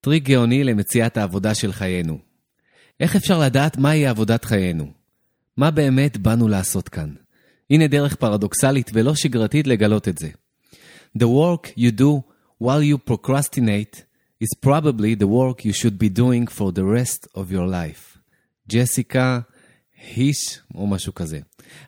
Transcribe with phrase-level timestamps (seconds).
[0.00, 2.18] טריק גאוני למציאת העבודה של חיינו.
[3.00, 4.92] איך אפשר לדעת מהי עבודת חיינו?
[5.56, 7.14] מה באמת באנו לעשות כאן?
[7.70, 10.28] הנה דרך פרדוקסלית ולא שגרתית לגלות את זה.
[11.18, 12.22] The work you do
[12.62, 14.02] while you procrastinate
[14.44, 18.18] is probably the work you should be doing for the rest of your life.
[18.68, 19.40] ג'סיקה
[20.16, 21.40] היש או משהו כזה.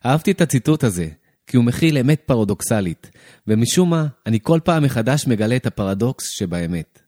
[0.06, 1.08] אהבתי את הציטוט הזה,
[1.46, 3.10] כי הוא מכיל אמת פרדוקסלית,
[3.46, 7.02] ומשום מה, אני כל פעם מחדש מגלה את הפרדוקס שבאמת.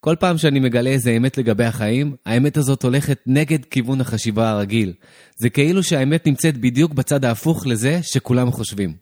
[0.00, 4.92] כל פעם שאני מגלה איזה אמת לגבי החיים, האמת הזאת הולכת נגד כיוון החשיבה הרגיל.
[5.36, 8.94] זה כאילו שהאמת נמצאת בדיוק בצד ההפוך לזה שכולם חושבים.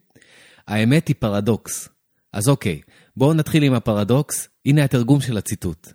[0.67, 1.89] האמת היא פרדוקס.
[2.33, 2.81] אז אוקיי,
[3.17, 5.87] בואו נתחיל עם הפרדוקס, הנה התרגום של הציטוט.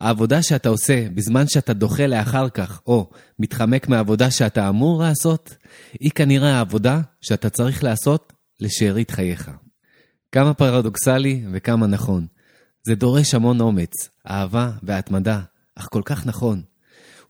[0.00, 5.56] העבודה שאתה עושה בזמן שאתה דוחה לאחר כך, או מתחמק מהעבודה שאתה אמור לעשות,
[6.00, 9.50] היא כנראה העבודה שאתה צריך לעשות לשארית חייך.
[10.32, 12.26] כמה פרדוקסלי וכמה נכון.
[12.86, 15.40] זה דורש המון אומץ, אהבה והתמדה,
[15.74, 16.62] אך כל כך נכון.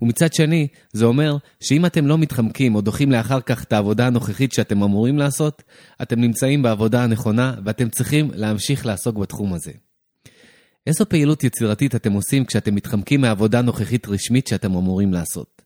[0.02, 4.52] ומצד שני, זה אומר שאם אתם לא מתחמקים או דוחים לאחר כך את העבודה הנוכחית
[4.52, 5.62] שאתם אמורים לעשות,
[6.02, 9.72] אתם נמצאים בעבודה הנכונה ואתם צריכים להמשיך לעסוק בתחום הזה.
[10.86, 15.62] איזו פעילות יצירתית אתם עושים כשאתם מתחמקים מהעבודה הנוכחית רשמית שאתם אמורים לעשות?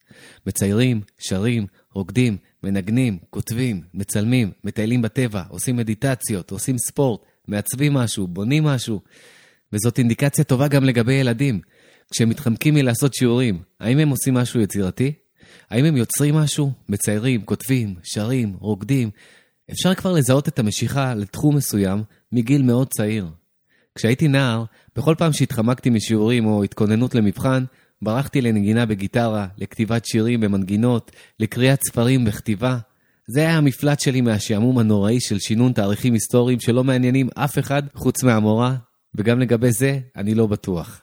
[0.47, 8.65] מציירים, שרים, רוקדים, מנגנים, כותבים, מצלמים, מטיילים בטבע, עושים מדיטציות, עושים ספורט, מעצבים משהו, בונים
[8.65, 9.01] משהו.
[9.73, 11.61] וזאת אינדיקציה טובה גם לגבי ילדים.
[12.13, 15.13] כשהם מתחמקים מלעשות שיעורים, האם הם עושים משהו יצירתי?
[15.71, 16.73] האם הם יוצרים משהו?
[16.89, 19.11] מציירים, כותבים, שרים, רוקדים?
[19.73, 23.27] אפשר כבר לזהות את המשיכה לתחום מסוים מגיל מאוד צעיר.
[23.95, 24.65] כשהייתי נער,
[24.97, 27.65] בכל פעם שהתחמקתי משיעורים או התכוננות למבחן,
[28.03, 32.79] ברחתי לנגינה בגיטרה, לכתיבת שירים במנגינות, לקריאת ספרים בכתיבה.
[33.27, 38.23] זה היה המפלט שלי מהשעמום הנוראי של שינון תאריכים היסטוריים שלא מעניינים אף אחד חוץ
[38.23, 38.77] מהמורה,
[39.15, 41.01] וגם לגבי זה אני לא בטוח.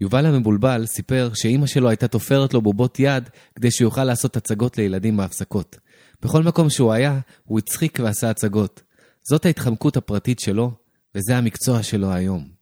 [0.00, 5.16] יובל המבולבל סיפר שאימא שלו הייתה תופרת לו בובות יד כדי שיוכל לעשות הצגות לילדים
[5.16, 5.78] בהפסקות.
[6.22, 8.82] בכל מקום שהוא היה, הוא הצחיק ועשה הצגות.
[9.28, 10.72] זאת ההתחמקות הפרטית שלו,
[11.14, 12.58] וזה המקצוע שלו היום.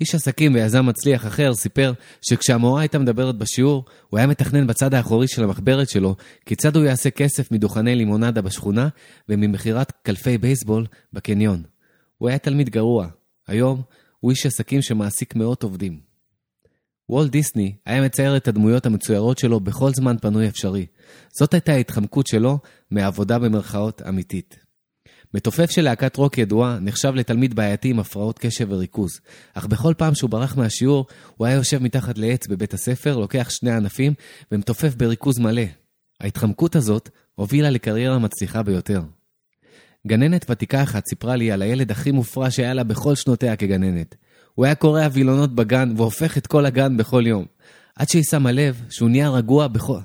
[0.00, 1.92] איש עסקים ויזם מצליח אחר סיפר
[2.22, 6.16] שכשהמורה הייתה מדברת בשיעור, הוא היה מתכנן בצד האחורי של המחברת שלו
[6.46, 8.88] כיצד הוא יעשה כסף מדוכני לימונדה בשכונה
[9.28, 11.62] וממכירת קלפי בייסבול בקניון.
[12.18, 13.08] הוא היה תלמיד גרוע.
[13.46, 13.82] היום
[14.20, 16.00] הוא איש עסקים שמעסיק מאות עובדים.
[17.08, 20.86] וולט דיסני היה מצייר את הדמויות המצוירות שלו בכל זמן פנוי אפשרי.
[21.38, 22.58] זאת הייתה ההתחמקות שלו
[22.90, 24.64] מעבודה במרכאות אמיתית.
[25.34, 29.20] מתופף של להקת רוק ידועה נחשב לתלמיד בעייתי עם הפרעות קשב וריכוז,
[29.54, 31.06] אך בכל פעם שהוא ברח מהשיעור,
[31.36, 34.14] הוא היה יושב מתחת לעץ בבית הספר, לוקח שני ענפים
[34.52, 35.62] ומתופף בריכוז מלא.
[36.20, 39.02] ההתחמקות הזאת הובילה לקריירה מצליחה ביותר.
[40.06, 44.14] גננת ותיקה אחת סיפרה לי על הילד הכי מופרע שהיה לה בכל שנותיה כגננת.
[44.54, 47.44] הוא היה קורע וילונות בגן והופך את כל הגן בכל יום.
[47.96, 49.98] עד שהיא שמה לב שהוא נהיה רגוע בכל...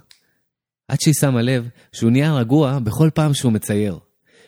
[0.87, 3.99] עד שהיא שמה לב שהוא נהיה רגוע בכל פעם שהוא מצייר.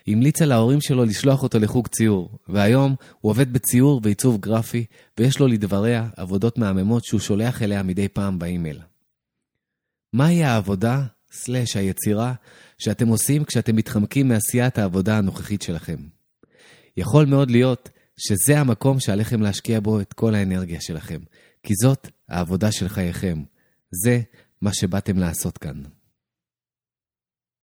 [0.05, 4.85] היא המליצה להורים שלו לשלוח אותו לחוג ציור, והיום הוא עובד בציור ועיצוב גרפי,
[5.19, 8.79] ויש לו לדבריה עבודות מהממות שהוא שולח אליה מדי פעם באימייל.
[10.13, 12.33] מהי העבודה, סלש היצירה,
[12.77, 15.97] שאתם עושים כשאתם מתחמקים מעשיית העבודה הנוכחית שלכם?
[16.97, 21.19] יכול מאוד להיות שזה המקום שעליכם להשקיע בו את כל האנרגיה שלכם,
[21.63, 23.43] כי זאת העבודה של חייכם.
[24.03, 24.21] זה
[24.61, 25.83] מה שבאתם לעשות כאן.